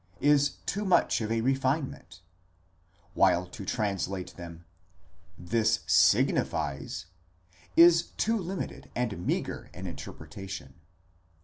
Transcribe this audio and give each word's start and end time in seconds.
is 0.21 0.53
too 0.65 0.83
much 0.83 1.21
of 1.21 1.31
a 1.31 1.41
re 1.41 1.53
finement; 1.53 2.21
while 3.13 3.45
to 3.45 3.63
translate 3.63 4.33
them: 4.35 4.65
¢Ais 5.39 5.87
signifies, 5.87 7.05
is 7.75 8.07
too 8.17 8.39
limited 8.39 8.89
and 8.95 9.23
meagre 9.27 9.69
an 9.75 9.85
interpretation. 9.85 10.73